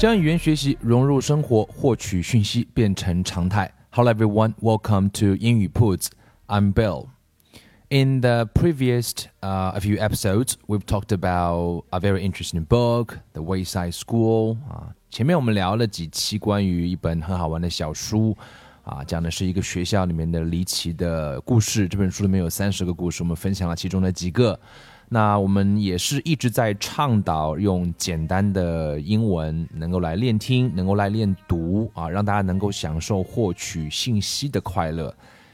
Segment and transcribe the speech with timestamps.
[0.00, 3.72] 将语言学习融入生活，获取讯息变成常态。
[3.90, 6.08] Hello everyone, welcome to 英语 Puts.
[6.48, 7.06] I'm Bill.
[7.88, 13.42] In the previous uh, a few episodes, we've talked about a very interesting book, The
[13.42, 14.56] Wayside School.
[14.68, 18.36] 啊，前面我们聊了几期关于一本很好玩的小书，
[18.82, 21.88] 啊，讲的是一个学校里面的离奇的故事。
[21.88, 24.58] 这本书里面有三十个故事，我们分享了其中的几个。
[25.13, 35.13] 那我们也是一直在倡导用简单的英文能够来练听，能够来练读啊，让大家能够享受获取信息的快乐。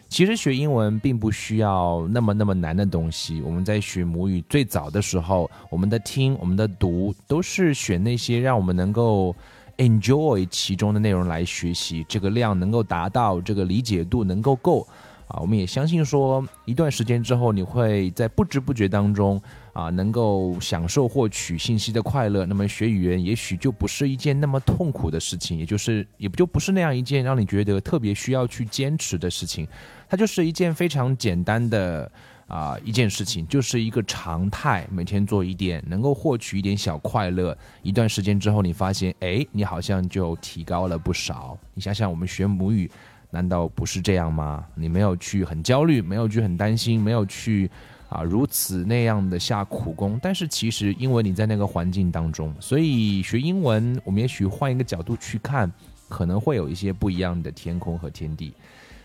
[0.10, 3.42] 其实学英文并不需要那么那么难的东西。
[3.42, 9.36] 我们在学母语最早的时候，我们的听、我们的读都是选那些让我们能够
[9.78, 14.88] enjoy 其中的内容来学习，这个量能够达到，这个理解度能够够。
[15.28, 19.42] 啊，我们也相信说，一段时间之后，你会在不知不觉当中
[19.74, 22.46] 啊，能够享受获取信息的快乐。
[22.46, 29.68] 那么学语言也许就不是一件那么痛苦的事情，也就是也就不是那样一件让你觉得特别需要去坚持的事情。
[30.08, 32.10] 它就是一件非常简单的
[32.48, 37.58] 啊一件事情，就是一个常态，每天做一点，能够获取一点小快乐。
[37.84, 41.58] 一段时间之后，你发现，哎，你好像就提高了不少。
[41.74, 42.90] 你想想，我们学母语。
[43.38, 44.66] 难道不是这样吗？
[44.74, 47.70] 你没有去很焦虑，没有去很担心，没有去
[48.10, 50.20] 啊如此那样的下苦功。
[50.24, 55.72] 但是其实因为你在那个环境当中，所以学英文，我们也许换一个角度去看，
[56.10, 58.52] 可能会有一些不一样的天空和天地。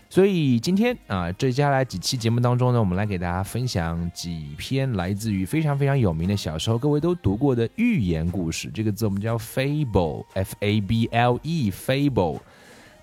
[0.09, 8.71] 所以今天啊，接下来几期节目当中呢，我们来给大家分享几篇来自于非常非常有名的小时候各位都读过的寓言故事。
[8.73, 12.39] 这个字我们叫 fable，f a b l e，fable。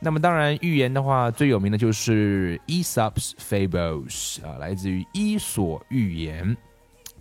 [0.02, 6.56] 那么当然，寓言的话最有名的就是《Aesop's Fables》啊，来自于《伊索寓言》。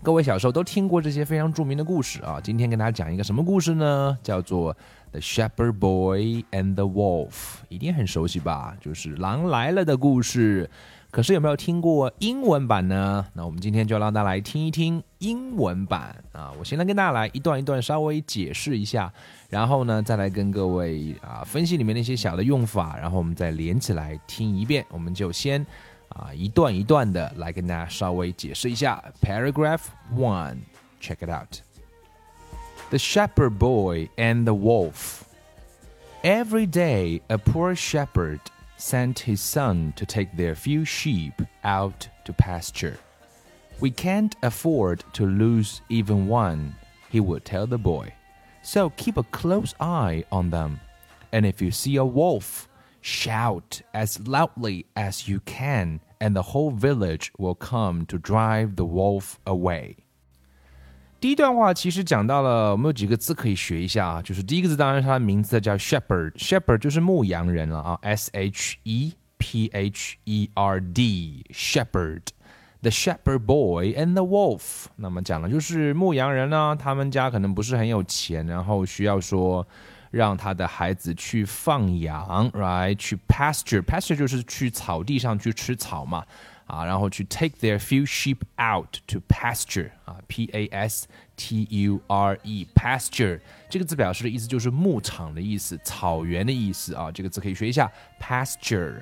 [0.02, 2.40] 各位小时候都听过这些非常著名的故事啊。
[2.42, 4.18] 今天跟大家讲一个什么故事呢？
[4.24, 4.74] 叫做
[5.12, 7.28] 《The Shepherd Boy and the Wolf》，
[7.68, 8.78] 一定很熟悉吧？
[8.80, 10.70] 就是狼来了的故事。
[11.12, 13.26] 可是有没有听过英文版呢？
[13.34, 16.54] 那我们今天就让大家来听一听英文版啊！
[16.60, 19.12] 我先来跟大家来一段一段稍微解释一下，
[19.50, 24.86] 然后呢再来跟各位啊分析里面那些小的用法，然后我们再连起来听一遍。
[24.90, 25.66] 我们就先
[26.10, 29.04] 啊一段一段的来跟大家稍微解释一下。
[29.20, 29.82] Paragraph
[30.16, 30.58] one,
[31.02, 31.60] check it out.
[32.92, 35.24] The shepherd boy and the wolf.
[36.22, 38.40] Every day, a poor shepherd
[38.80, 42.98] sent his son to take their few sheep out to pasture.
[43.80, 46.76] We can't afford to lose even one,
[47.10, 48.14] he would tell the boy.
[48.62, 50.80] So keep a close eye on them.
[51.32, 52.68] And if you see a wolf,
[53.02, 58.86] shout as loudly as you can, and the whole village will come to drive the
[58.86, 59.98] wolf away.
[61.20, 79.68] 第一段话其实讲到了，我们有几个字可以学一下啊，就是第一个字当然它的名字叫 shepherd，shepherd 就是牧羊人了啊，s h e p h e r d，shepherd，the shepherd boy and the wolf，那么讲的就是牧羊人呢，他们家可能不是很有钱，然后需要说
[80.12, 86.26] 让他的孩子去放羊，right，去 pasture，pasture 就是去草地上去吃草嘛。
[86.70, 93.40] 啊，然后去 take their few sheep out to pasture 啊，p a s t u r e pasture
[93.70, 97.92] 这个字表示的意思就是牧场的意思，草原的意思啊，这个字可以学一下
[98.22, 99.02] pasture。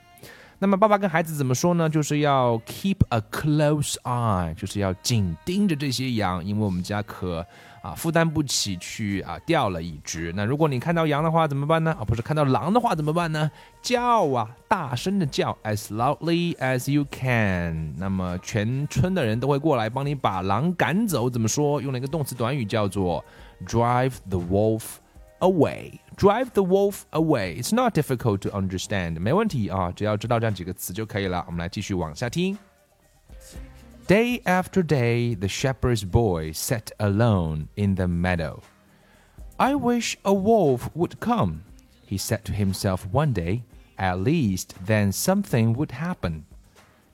[0.59, 1.90] 那么爸爸跟孩子怎么说呢？
[1.90, 7.45] 就是要 keep a close eye，就是要紧盯着这些羊，因为我们家可。
[7.83, 10.33] 啊，负担不起去啊，掉了一只。
[10.36, 11.95] 那如果你看到羊的话怎么办呢？
[11.98, 13.50] 啊，不是看到狼的话怎么办呢？
[13.81, 17.94] 叫啊，大声的叫，as loudly as you can。
[17.98, 21.30] 那么全村的人都会过来帮你把狼赶走。
[21.30, 21.80] 怎么说？
[21.80, 23.24] 用了一个动词短语叫做
[23.65, 24.83] drive the wolf
[25.40, 29.19] away。drive the wolf away。It's not difficult to understand。
[29.19, 31.44] 没问题啊，只要知道这样几个词就可以了。
[31.46, 32.56] 我们来继续往下听。
[34.06, 38.60] Day after day, the shepherd's boy sat alone in the meadow.
[39.56, 41.62] I wish a wolf would come,
[42.08, 43.62] he said to himself one day.
[43.96, 46.44] At least then something would happen.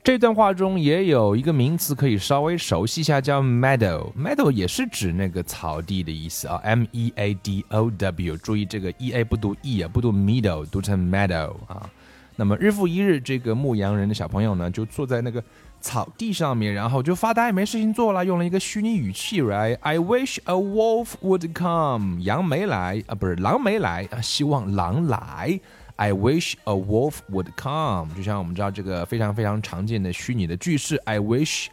[0.04, 4.12] 这段话中也有一个名词可以稍微熟悉一下，叫 meadow。
[4.14, 8.36] meadow 也是指那个草地的意思啊，m e a d o w。
[8.36, 11.90] 注意这个 e a 不读 e 啊，不读 meadow，读成 meadow 啊。
[12.36, 15.42] 那么日复一日，这个牧羊人的小朋友呢，就坐在那个
[15.80, 22.20] 草地上面，然后就发呆，没事情做了，用了一个虚拟语气，right？I wish a wolf would come。
[22.20, 25.62] 羊没来啊，不是狼没来啊，希望狼来。
[26.03, 31.67] I wish a wolf would come，就像我们知道这个非常非常常见的虚拟的句式，I wish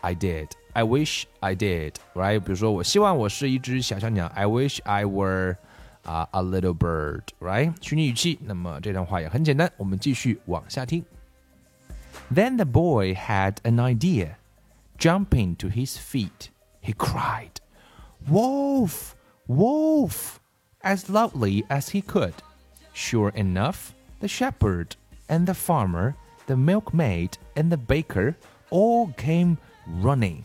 [0.00, 2.40] I did，I wish I did，right？
[2.40, 5.56] 比如说我希望我是一只小小鸟，I wish I were
[6.04, 7.74] 啊 a little bird，right？
[7.80, 8.38] 虚拟语气。
[8.42, 11.04] 那么这段话也很简单，我们继续往下听。
[12.34, 14.36] Then the boy had an idea.
[14.98, 16.48] Jumping to his feet,
[16.82, 17.60] he cried,
[18.26, 19.14] Wolf!
[19.46, 20.38] Wolf!
[20.82, 22.32] as loudly as he could.
[22.93, 24.95] Sure enough, the shepherd
[25.29, 26.15] and the farmer,
[26.47, 28.35] the milkmaid and the baker
[28.69, 29.57] all came
[29.87, 30.43] running.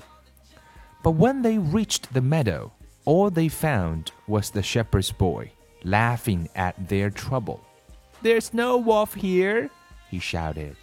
[1.02, 2.72] But when they reached the meadow,
[3.04, 5.52] all they found was the shepherd's boy,
[5.84, 7.64] laughing at their trouble.
[8.22, 9.70] There's no wolf here,
[10.10, 10.76] he shouted.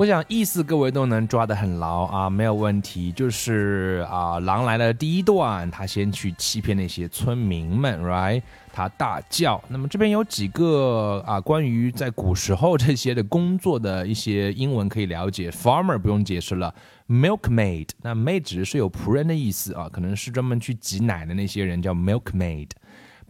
[0.00, 3.12] 我想意思各位都能抓得很牢啊，没有问题。
[3.12, 8.40] 就是啊，狼来了第一段，他先去欺骗那些村民们，right？
[8.72, 9.62] 他大叫。
[9.68, 15.50] 那么这边有几个啊，关于在古时候这些的工作的一些英文可以了解。
[15.50, 16.74] Farmer 不用解释了
[17.06, 22.70] ，milkmaid，那 maid 只是有仆人的意思啊，可能是专门去挤奶的那些人叫 milkmaid。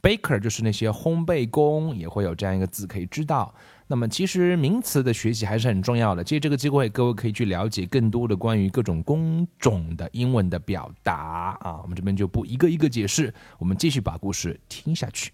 [0.01, 3.53] Baker 就是那些烘焙工，也会有这样一个字可以知道。
[3.90, 6.24] 那么其实名词的学习还是很重要的。
[6.24, 11.80] 借这个机会，各位可以去了解更多的关于各种工种的英文的表达啊。
[11.82, 15.32] 我们这边就不一个一个解释，我们继续把故事听下去。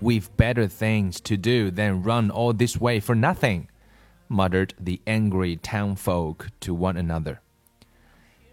[0.00, 3.64] We've better things to do than run all this way for nothing,
[4.28, 7.40] muttered the angry townfolk to one another.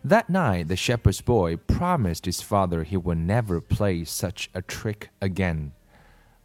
[0.03, 5.09] That night, the shepherd's boy promised his father he would never play such a trick
[5.21, 5.71] again.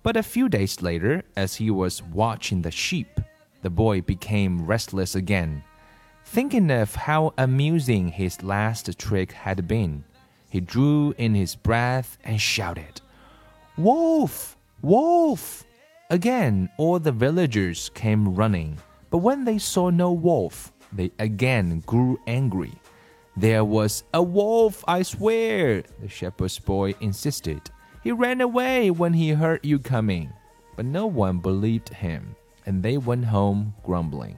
[0.08, 3.20] But a few days later, as he was watching the sheep,
[3.62, 5.64] the boy became restless again.
[6.24, 10.06] Thinking of how amusing his last trick had been,
[10.50, 13.02] he drew in his breath and shouted,
[13.78, 14.56] Wolf!
[14.82, 15.66] Wolf!
[16.10, 18.78] Again, all the villagers came running,
[19.10, 22.72] but when they saw no wolf, they again grew angry.
[23.36, 27.70] There was a wolf, I swear, the shepherd's boy insisted.
[28.07, 30.29] He ran away when he heard you coming.
[30.77, 32.35] But no one believed him,
[32.65, 34.37] and they went home grumbling.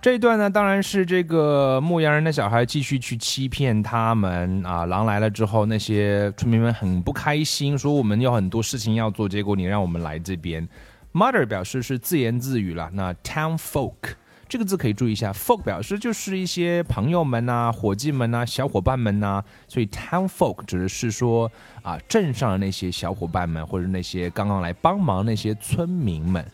[0.00, 4.86] 这一段呢，当然是这个牧羊人的小孩继续去欺骗他们啊。
[4.86, 10.66] 狼来了之后，那些村民们很不开心，说我们有很多事情要做，结果你让我们来这边。
[11.12, 12.88] Mother 表示是自言自语了。
[12.94, 14.14] 那 Town folk。
[14.47, 21.51] 这个字可以注意一下，folk 表示就是一些朋友们呐、伙计们呐、小伙伴们呐，所以 town folk 指的是说
[21.81, 26.45] 啊镇上的那些小伙伴们，或者那些刚刚来帮忙那些村民们。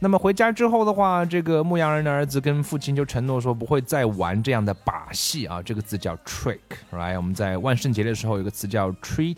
[0.00, 5.62] 那么回家之后的话，这个牧羊人的儿子跟父亲就承诺说不会再玩这样的把戏啊。
[5.62, 7.16] 这个字叫 trick，right？
[7.16, 9.36] 我们在万圣节的时候有个词叫 treat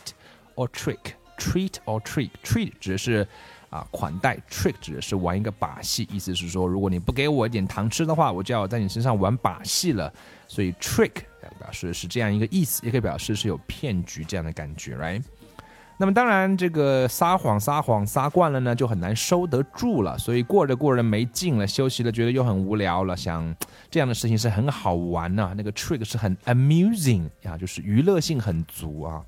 [0.54, 3.28] or trick，treat or trick，treat 指的是。
[3.70, 10.12] 啊，款待 trick 指的是玩一个把戏，意思是说，如果你不给我一点糖吃的话，我就要在你身上玩把戏了。
[10.48, 11.12] 所以 trick
[11.58, 15.22] 表示是这样一个意思，也可以表示是有骗局这样的感觉，right？
[15.96, 20.16] 那么当然，这个撒谎撒谎撒惯了呢，就很难收得住了。
[20.16, 23.54] 所以过着过着没劲了，休息了觉得又很无聊了，想
[23.90, 25.52] 这样的事情是很好玩呐。
[25.54, 29.22] 那个 trick 是很 amusing 啊，就是娱乐性很足啊。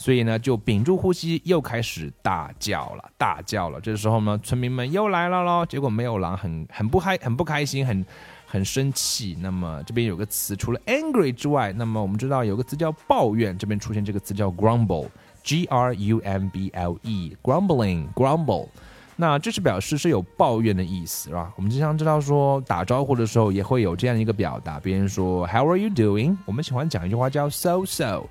[0.00, 3.80] 所以呢，就屏住呼吸，又开始大叫了，大叫了。
[3.80, 5.66] 这时候呢，村民们又来了喽。
[5.66, 8.06] 结果没有狼，很很不开，很不开心，很
[8.46, 9.36] 很生气。
[9.40, 18.68] 那么这边有个词，除了 angry 之外，那么我们知道有个词叫抱怨，这边出现这个词叫 grumble，g r u m b l e，grumbling，grumble。
[19.16, 21.52] 那这是表示是有抱怨的意思，是吧？
[21.56, 26.36] 我们经常知道说打招呼的时候也会有这样一个表达，别人说 How are you doing？
[26.46, 28.28] 我们喜欢讲一句话叫 so so。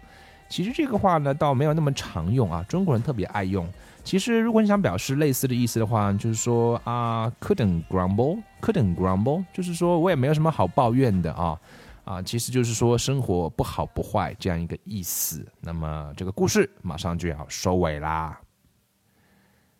[0.49, 3.67] 其实这个话呢，倒没有那么常用啊，中国人特别爱用。
[4.05, 11.59] 其实如果你想表示类似的意思的话，就是说啊，couldn't grumble，couldn't grumble，就是说我也没有什么好抱怨的啊，
[12.05, 15.47] 啊，其实就是说生活不好不坏这样一个意思。
[15.61, 18.41] 那么这个故事马上就要收尾啦。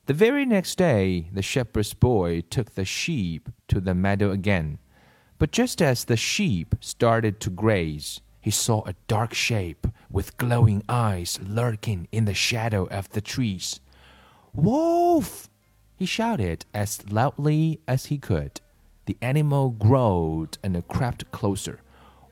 [0.07, 4.79] The very next day, the shepherd's boy took the sheep to the meadow again,
[5.39, 8.19] but just as the sheep started to graze.
[8.48, 13.82] he saw a dark shape with glowing eyes lurking in the shadow of the trees.
[14.54, 15.50] Wolf!
[15.98, 18.62] he shouted as loudly as he could.
[19.06, 21.82] The animal growled and crept closer.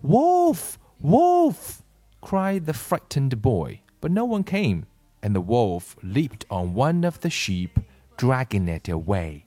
[0.01, 0.79] Wolf!
[1.01, 1.83] Wolf!
[2.21, 4.85] cried the frightened boy, but no one came,
[5.21, 7.77] and the wolf leaped on one of the sheep,
[8.15, 9.43] dragging it away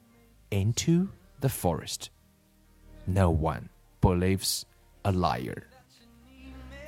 [0.51, 1.09] into
[1.39, 2.11] the forest.
[3.07, 3.69] No one
[4.01, 4.67] believes
[5.03, 5.68] a liar.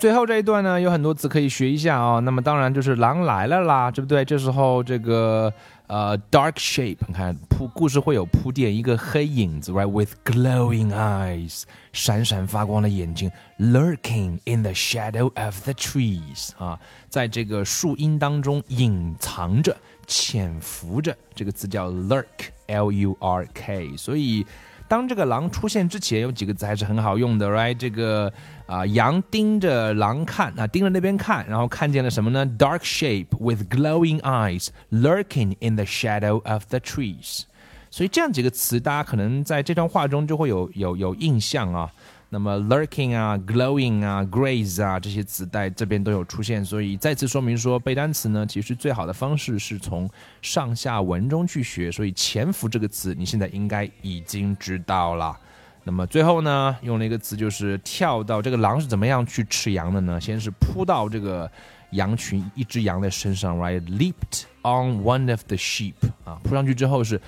[0.01, 4.25] 最后这一段呢，有很多词可以学一下啊、那么当然就是狼来了啦，对不对？
[4.25, 5.53] 这时候这个
[5.85, 13.29] 呃，dark shape，你看铺故事会有铺垫，一个黑影子，right，with glowing eyes，闪闪发光的眼睛
[13.59, 19.77] ，lurking in the shadow of the trees，啊，在这个树荫当中隐藏着、
[20.07, 24.43] 潜伏着，这个词叫 lurk，l u r k，所以。
[24.91, 27.77] 当这个狼出现之前，有几个字还是很好用的，right？
[27.77, 28.29] 这个
[28.65, 37.43] 啊，羊盯着狼看啊，盯着那边看，然后看见了什么呢？Dark shape with glowing eyes lurking in the shadow of the trees。
[37.89, 41.89] 所以这样几个词，大家可能在这段话中就会有有有印象啊。
[42.33, 50.09] 那么 lurking 啊，glowing 啊，graze 啊，这些词在这边都有出现，所以再次说明说背单词呢，其实最好的方式是从
[50.41, 51.91] 上下文中去学。
[51.91, 55.37] 所以潜伏这个词，你现在应该已经知道了。
[55.83, 60.21] 那么最后呢，用了一个词，就是跳到这个狼是怎么样去吃羊的呢？
[60.21, 61.51] 先是扑到这个
[61.89, 67.19] 羊群一只羊的身上，right？Leaped on one of the sheep 啊，扑上去之后是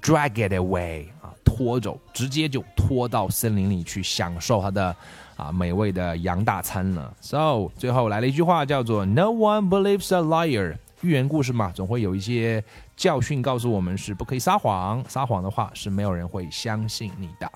[0.00, 1.31] drag it away 啊。
[1.54, 4.96] 拖走，直接就拖到森林里去享受他的
[5.36, 7.14] 啊美味的羊大餐了。
[7.20, 12.64] So 最后来了一句话叫做 “No one believes a liar”，寓言故事嘛，总会有一些
[12.96, 17.50] 教训告诉我们是不可以撒谎，撒谎的话是没有人会相信你的。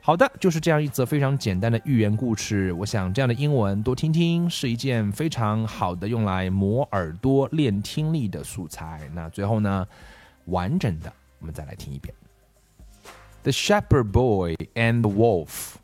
[0.00, 2.72] 好的，就是这样一则非常简单的寓言故事。
[2.74, 9.00] 我想这样的英文多听听是一件非常好的用来磨耳朵练听力的素材。
[9.12, 9.84] 那最后呢，
[10.44, 12.14] 完整的我们再来听一遍。
[13.46, 15.78] The Shepherd Boy and the Wolf.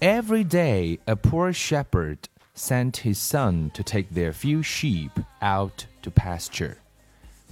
[0.00, 5.10] Every day, a poor shepherd sent his son to take their few sheep
[5.42, 6.78] out to pasture.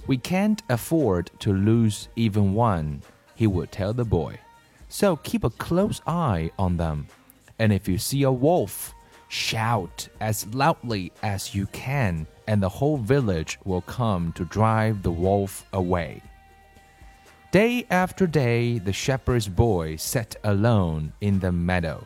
[0.07, 3.01] We can't afford to lose even one,
[3.35, 4.39] he would tell the boy.
[4.87, 7.07] So keep a close eye on them.
[7.59, 8.93] And if you see a wolf,
[9.27, 15.11] shout as loudly as you can, and the whole village will come to drive the
[15.11, 16.21] wolf away.
[17.51, 22.05] Day after day, the shepherd's boy sat alone in the meadow.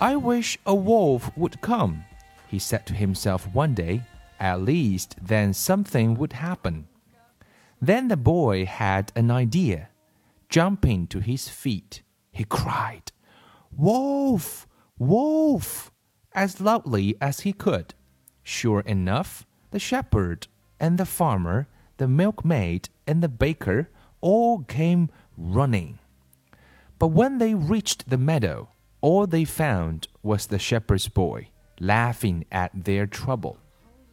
[0.00, 2.04] I wish a wolf would come,
[2.46, 4.04] he said to himself one day.
[4.38, 6.86] At least then something would happen.
[7.82, 9.88] Then the boy had an idea.
[10.48, 13.10] Jumping to his feet, he cried,
[13.72, 14.68] Wolf!
[14.96, 15.90] Wolf!
[16.32, 17.94] as loudly as he could.
[18.44, 20.46] Sure enough, the shepherd
[20.78, 25.98] and the farmer, the milkmaid and the baker all came running.
[26.98, 28.70] But when they reached the meadow,
[29.00, 33.58] all they found was the shepherd's boy laughing at their trouble.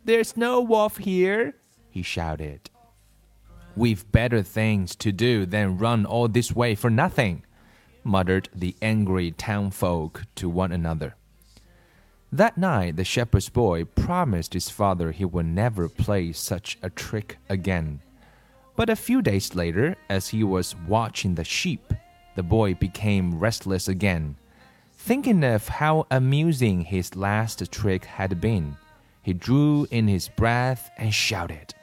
[0.06, 1.56] There's no wolf here,
[1.90, 2.70] he shouted.
[3.76, 7.46] We've better things to do than run all this way for nothing,
[8.04, 11.16] muttered the angry townfolk to one another.
[12.32, 17.38] That night, the shepherd's boy promised his father he would never play such a trick
[17.48, 18.02] again.
[18.76, 21.94] But a few days later, as he was watching the sheep,
[22.36, 24.36] the boy became restless again.
[24.98, 28.76] Thinking of how amusing his last trick had been,
[29.22, 31.74] he drew in his breath and shouted,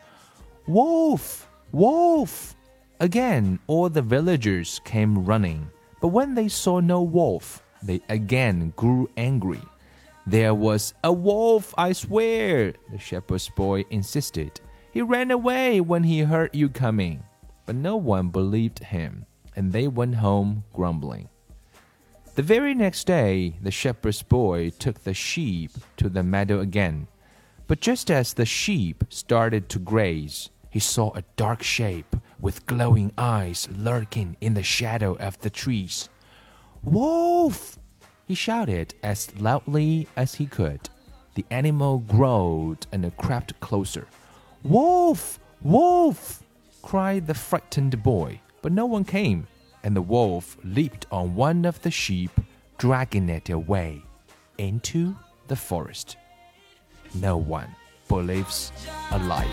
[0.66, 1.48] Wolf!
[1.72, 2.56] Wolf!
[2.98, 5.70] Again, all the villagers came running,
[6.00, 9.62] but when they saw no wolf, they again grew angry.
[10.26, 14.60] There was a wolf, I swear, the shepherd's boy insisted.
[14.92, 17.22] He ran away when he heard you coming.
[17.66, 21.28] But no one believed him, and they went home grumbling.
[22.34, 27.06] The very next day, the shepherd's boy took the sheep to the meadow again.
[27.68, 33.12] But just as the sheep started to graze, he saw a dark shape with glowing
[33.16, 36.08] eyes lurking in the shadow of the trees.
[36.82, 37.78] Wolf!
[38.26, 40.88] he shouted as loudly as he could.
[41.34, 44.06] The animal growled and crept closer.
[44.62, 45.40] Wolf!
[45.62, 46.42] Wolf!
[46.82, 49.46] cried the frightened boy, but no one came,
[49.82, 52.30] and the wolf leaped on one of the sheep,
[52.76, 54.02] dragging it away
[54.58, 55.16] into
[55.48, 56.16] the forest.
[57.14, 57.74] No one
[58.06, 58.70] believes
[59.10, 59.46] a liar.